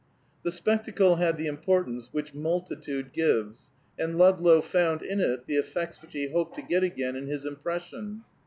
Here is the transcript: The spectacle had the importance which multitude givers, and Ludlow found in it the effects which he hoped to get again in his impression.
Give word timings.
The 0.41 0.51
spectacle 0.51 1.17
had 1.17 1.37
the 1.37 1.45
importance 1.45 2.09
which 2.11 2.33
multitude 2.33 3.13
givers, 3.13 3.69
and 3.99 4.17
Ludlow 4.17 4.59
found 4.59 5.03
in 5.03 5.19
it 5.19 5.45
the 5.45 5.57
effects 5.57 6.01
which 6.01 6.13
he 6.13 6.29
hoped 6.31 6.55
to 6.55 6.63
get 6.63 6.83
again 6.83 7.15
in 7.15 7.27
his 7.27 7.45
impression. 7.45 8.23